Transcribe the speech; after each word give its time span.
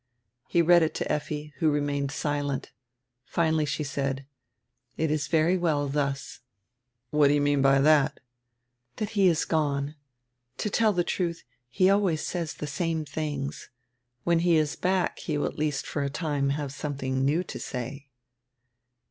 He 0.47 0.63
read 0.63 0.81
it 0.81 0.95
to 0.95 1.11
Effi, 1.11 1.53
who 1.59 1.69
remained 1.69 2.09
silent. 2.09 2.71
Finally 3.23 3.65
she 3.65 3.83
said: 3.83 4.25
"It 4.97 5.11
is 5.11 5.27
very 5.27 5.59
well 5.59 5.87
thus." 5.87 6.39
"What 7.11 7.27
do 7.27 7.35
you 7.35 7.41
mean 7.41 7.61
by 7.61 7.81
that!" 7.81 8.19
"That 8.97 9.11
he 9.11 9.27
is 9.27 9.45
gone. 9.45 9.93
To 10.57 10.71
tell 10.71 10.91
die 10.93 11.03
trudi, 11.03 11.41
he 11.69 11.87
always 11.87 12.25
says 12.25 12.55
die 12.55 12.65
same 12.65 13.05
tilings. 13.05 13.69
When 14.23 14.39
he 14.39 14.55
is 14.57 14.75
back 14.75 15.19
he 15.19 15.37
will 15.37 15.45
at 15.45 15.59
least 15.59 15.85
for 15.85 16.01
a 16.01 16.09
time 16.09 16.49
have 16.49 16.73
some 16.73 16.97
tiling 16.97 17.23
new 17.23 17.43
to 17.43 17.59
say." 17.59 18.09